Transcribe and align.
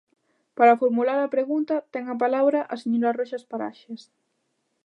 Para 0.57 0.79
formular 0.81 1.19
a 1.21 1.31
pregunta, 1.35 1.75
ten 1.93 2.03
a 2.13 2.19
palabra 2.23 2.59
a 2.73 2.75
señora 2.83 3.15
Roxas 3.19 3.43
Paraxes. 3.51 4.01